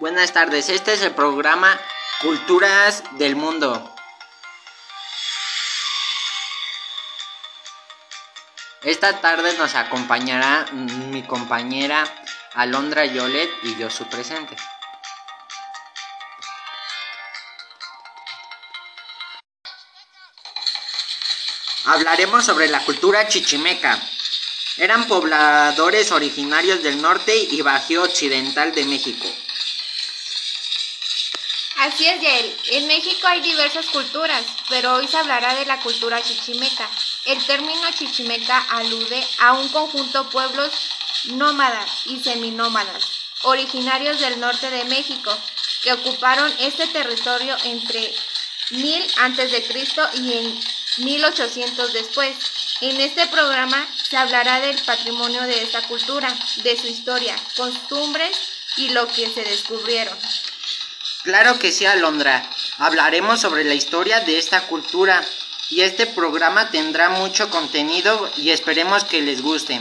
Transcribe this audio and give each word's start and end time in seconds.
Buenas 0.00 0.32
tardes, 0.32 0.68
este 0.68 0.92
es 0.92 1.02
el 1.02 1.12
programa 1.12 1.76
Culturas 2.22 3.02
del 3.18 3.34
Mundo. 3.34 3.92
Esta 8.84 9.20
tarde 9.20 9.58
nos 9.58 9.74
acompañará 9.74 10.66
mi 10.70 11.24
compañera 11.24 12.04
Alondra 12.54 13.06
Yolet 13.06 13.50
y 13.64 13.74
yo 13.76 13.90
su 13.90 14.08
presente. 14.08 14.54
Hablaremos 21.86 22.44
sobre 22.44 22.68
la 22.68 22.84
cultura 22.84 23.26
chichimeca. 23.26 24.00
Eran 24.76 25.08
pobladores 25.08 26.12
originarios 26.12 26.84
del 26.84 27.02
norte 27.02 27.36
y 27.36 27.62
bajío 27.62 28.04
occidental 28.04 28.72
de 28.72 28.84
México. 28.84 29.26
Así 31.78 32.08
es, 32.08 32.20
Yael. 32.20 32.56
En 32.72 32.88
México 32.88 33.28
hay 33.28 33.40
diversas 33.40 33.86
culturas, 33.86 34.44
pero 34.68 34.94
hoy 34.94 35.06
se 35.06 35.16
hablará 35.16 35.54
de 35.54 35.64
la 35.64 35.78
cultura 35.78 36.20
chichimeca. 36.20 36.90
El 37.24 37.44
término 37.46 37.88
chichimeca 37.92 38.58
alude 38.70 39.24
a 39.38 39.52
un 39.52 39.68
conjunto 39.68 40.24
de 40.24 40.30
pueblos 40.30 40.72
nómadas 41.26 41.88
y 42.06 42.18
seminómadas, 42.18 43.04
originarios 43.42 44.18
del 44.18 44.40
norte 44.40 44.68
de 44.70 44.86
México, 44.86 45.30
que 45.84 45.92
ocuparon 45.92 46.52
este 46.58 46.84
territorio 46.88 47.56
entre 47.62 48.12
1000 48.70 49.12
a.C. 49.18 49.64
y 50.14 50.32
en 50.32 50.60
1800 51.04 51.92
después. 51.92 52.36
En 52.80 53.00
este 53.00 53.24
programa 53.28 53.86
se 54.02 54.16
hablará 54.16 54.60
del 54.60 54.82
patrimonio 54.82 55.42
de 55.42 55.62
esta 55.62 55.82
cultura, 55.82 56.36
de 56.56 56.76
su 56.76 56.88
historia, 56.88 57.36
costumbres 57.56 58.36
y 58.78 58.88
lo 58.90 59.06
que 59.06 59.32
se 59.32 59.44
descubrieron. 59.44 60.18
Claro 61.24 61.58
que 61.58 61.72
sí, 61.72 61.84
Alondra. 61.84 62.48
Hablaremos 62.78 63.40
sobre 63.40 63.64
la 63.64 63.74
historia 63.74 64.20
de 64.20 64.38
esta 64.38 64.62
cultura 64.68 65.24
y 65.68 65.82
este 65.82 66.06
programa 66.06 66.70
tendrá 66.70 67.10
mucho 67.10 67.50
contenido 67.50 68.30
y 68.36 68.50
esperemos 68.50 69.04
que 69.04 69.20
les 69.20 69.42
guste. 69.42 69.80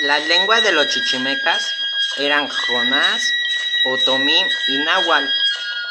Las 0.00 0.26
lenguas 0.26 0.62
de 0.62 0.72
los 0.72 0.88
chichimecas 0.88 1.74
eran 2.18 2.48
jonás, 2.48 3.32
otomí 3.84 4.44
y 4.66 4.78
náhuatl. 4.78 5.28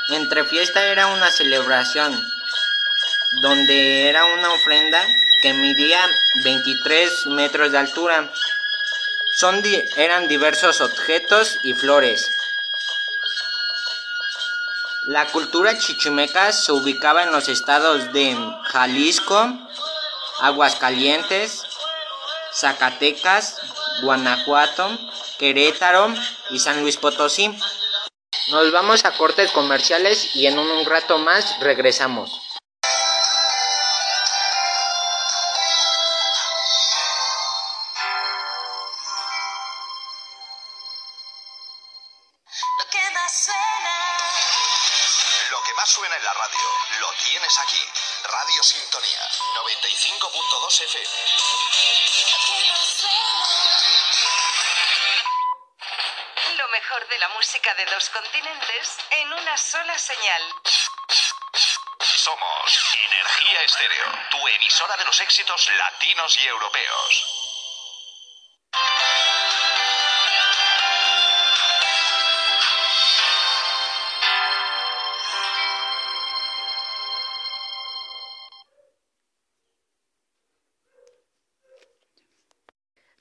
Entre 0.09 0.45
fiesta 0.45 0.85
era 0.85 1.07
una 1.07 1.31
celebración 1.31 2.13
donde 3.41 4.07
era 4.07 4.25
una 4.25 4.53
ofrenda 4.53 5.03
que 5.41 5.53
medía 5.53 6.07
23 6.43 7.25
metros 7.27 7.71
de 7.71 7.79
altura. 7.79 8.31
Son 9.33 9.61
di- 9.63 9.83
eran 9.97 10.27
diversos 10.27 10.81
objetos 10.81 11.59
y 11.63 11.73
flores. 11.73 12.31
La 15.07 15.27
cultura 15.27 15.77
chichimeca 15.77 16.51
se 16.51 16.71
ubicaba 16.71 17.21
en 17.21 17.31
los 17.31 17.47
estados 17.47 18.11
de 18.11 18.35
Jalisco, 18.63 19.53
Aguascalientes, 20.39 21.63
Zacatecas, 22.51 23.57
Guanajuato, 24.01 24.89
Querétaro 25.37 26.11
y 26.49 26.57
San 26.57 26.81
Luis 26.81 26.97
Potosí. 26.97 27.55
Nos 28.49 28.71
vamos 28.71 29.05
a 29.05 29.11
cortes 29.11 29.51
comerciales 29.51 30.35
y 30.35 30.47
en 30.47 30.57
un 30.57 30.85
rato 30.85 31.19
más 31.19 31.59
regresamos. 31.59 32.44
Más 45.85 45.91
suena 45.91 46.15
en 46.15 46.23
la 46.23 46.33
radio, 46.33 46.67
lo 46.99 47.11
tienes 47.13 47.59
aquí. 47.59 47.89
Radio 48.23 48.63
Sintonía 48.63 49.19
95.2 49.53 50.81
FM. 50.81 51.15
Lo 56.57 56.67
mejor 56.69 57.07
de 57.07 57.19
la 57.19 57.29
música 57.29 57.73
de 57.75 57.85
dos 57.85 58.09
continentes 58.09 58.97
en 59.11 59.33
una 59.33 59.57
sola 59.57 59.97
señal. 59.99 60.53
Somos 61.99 62.95
Energía 63.05 63.61
Estéreo, 63.61 64.05
tu 64.31 64.47
emisora 64.47 64.97
de 64.97 65.05
los 65.05 65.19
éxitos 65.21 65.69
latinos 65.69 66.35
y 66.37 66.47
europeos. 66.47 67.34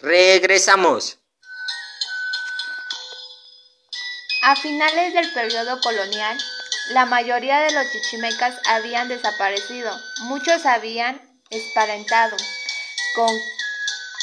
Regresamos. 0.04 1.18
A 4.42 4.54
finales 4.54 5.14
del 5.14 5.32
periodo 5.32 5.80
colonial, 5.80 6.36
la 6.90 7.06
mayoría 7.06 7.60
de 7.60 7.72
los 7.72 7.90
chichimecas 7.90 8.54
habían 8.66 9.08
desaparecido. 9.08 9.90
Muchos 10.24 10.66
habían 10.66 11.22
esparentado 11.48 12.36
con 13.14 13.34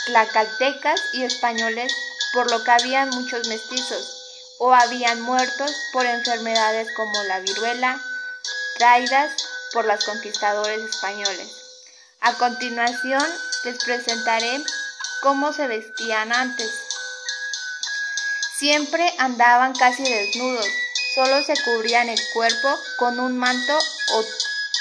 tlacaltecas 0.05 1.01
y 1.13 1.23
españoles, 1.23 1.91
por 2.31 2.51
lo 2.51 2.63
que 2.63 2.69
habían 2.69 3.09
muchos 3.09 3.47
mestizos, 3.47 4.55
o 4.59 4.75
habían 4.75 5.19
muerto 5.21 5.65
por 5.93 6.05
enfermedades 6.05 6.89
como 6.95 7.23
la 7.23 7.39
viruela, 7.39 7.99
traídas 8.77 9.31
por 9.73 9.85
los 9.85 10.05
conquistadores 10.05 10.79
españoles. 10.79 11.49
A 12.19 12.33
continuación 12.33 13.25
les 13.63 13.83
presentaré 13.83 14.63
cómo 15.21 15.53
se 15.53 15.67
vestían 15.67 16.33
antes. 16.33 16.69
Siempre 18.57 19.11
andaban 19.17 19.73
casi 19.73 20.03
desnudos, 20.03 20.67
solo 21.15 21.43
se 21.43 21.53
cubrían 21.63 22.09
el 22.09 22.19
cuerpo 22.33 22.79
con 22.97 23.19
un 23.19 23.37
manto 23.37 23.77
o 24.13 24.25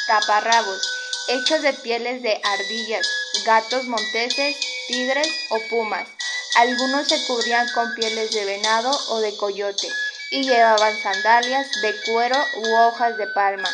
taparrabos, 0.07 0.83
hechos 1.29 1.63
de 1.63 1.73
pieles 1.73 2.23
de 2.23 2.41
ardillas, 2.43 3.07
gatos 3.45 3.85
monteses, 3.85 4.57
tigres 4.89 5.29
o 5.51 5.59
pumas. 5.71 6.09
Algunos 6.57 7.09
se 7.09 7.25
cubrían 7.27 7.69
con 7.73 7.95
pieles 7.95 8.33
de 8.33 8.45
venado 8.45 8.91
o 9.09 9.21
de 9.21 9.37
coyote 9.37 9.89
y 10.31 10.43
llevaban 10.43 11.01
sandalias 11.03 11.67
de 11.83 11.95
cuero 12.07 12.37
u 12.57 12.75
hojas 12.75 13.17
de 13.17 13.27
palma. 13.29 13.71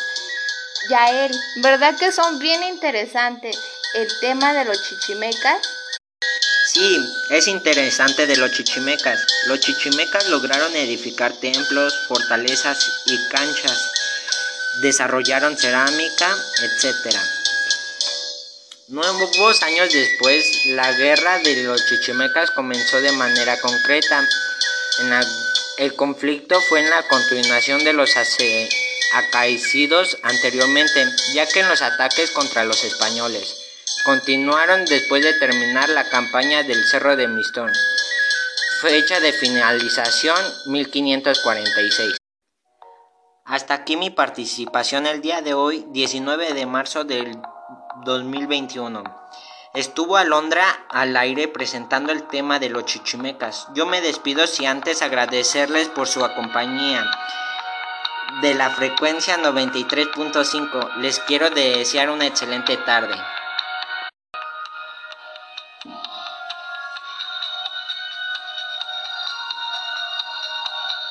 Yael, 0.89 1.37
¿verdad 1.57 1.97
que 1.97 2.11
son 2.11 2.39
bien 2.39 2.63
interesantes 2.63 3.57
el 3.95 4.07
tema 4.21 4.53
de 4.53 4.65
los 4.65 4.81
chichimecas? 4.83 5.76
Sí, 6.77 6.99
es 7.31 7.47
interesante 7.47 8.27
de 8.27 8.37
los 8.37 8.51
chichimecas. 8.51 9.25
Los 9.47 9.61
chichimecas 9.61 10.29
lograron 10.29 10.75
edificar 10.75 11.33
templos, 11.33 12.05
fortalezas 12.07 13.01
y 13.07 13.17
canchas. 13.29 13.93
Desarrollaron 14.83 15.57
cerámica, 15.57 16.37
etc. 16.61 17.15
Nuevos 18.89 19.63
años 19.63 19.91
después, 19.91 20.67
la 20.67 20.91
guerra 20.91 21.39
de 21.39 21.63
los 21.63 21.83
chichimecas 21.83 22.51
comenzó 22.51 23.01
de 23.01 23.11
manera 23.13 23.59
concreta. 23.59 24.29
el 25.77 25.95
conflicto 25.95 26.61
fue 26.61 26.81
en 26.81 26.91
la 26.91 27.01
continuación 27.07 27.83
de 27.83 27.93
los 27.93 28.13
acaecidos 29.13 30.15
anteriormente, 30.21 31.07
ya 31.33 31.47
que 31.47 31.61
en 31.61 31.69
los 31.69 31.81
ataques 31.81 32.29
contra 32.29 32.65
los 32.65 32.83
españoles 32.83 33.56
continuaron 34.07 34.85
después 34.85 35.21
de 35.21 35.33
terminar 35.33 35.89
la 35.89 36.07
campaña 36.09 36.63
del 36.63 36.81
Cerro 36.85 37.17
de 37.17 37.27
Mistón. 37.27 37.69
Fecha 38.79 39.19
de 39.19 39.33
finalización 39.33 40.37
1546. 40.67 42.15
Hasta 43.43 43.73
aquí 43.73 43.97
mi 43.97 44.09
participación 44.09 45.07
el 45.07 45.19
día 45.19 45.41
de 45.41 45.53
hoy, 45.53 45.85
19 45.89 46.53
de 46.53 46.65
marzo 46.65 47.03
del 47.03 47.37
2021. 48.05 49.03
Estuvo 49.73 50.15
Alondra 50.15 50.63
al 50.89 51.17
aire 51.17 51.49
presentando 51.49 52.13
el 52.13 52.29
tema 52.29 52.59
de 52.59 52.69
los 52.69 52.85
chichimecas. 52.85 53.67
Yo 53.75 53.85
me 53.85 53.99
despido 53.99 54.47
si 54.47 54.65
antes 54.65 55.01
agradecerles 55.01 55.89
por 55.89 56.07
su 56.07 56.21
compañía 56.21 57.03
de 58.41 58.55
la 58.55 58.69
frecuencia 58.69 59.37
93.5. 59.37 60.95
Les 60.99 61.19
quiero 61.19 61.49
desear 61.49 62.09
una 62.09 62.25
excelente 62.25 62.77
tarde. 62.77 63.13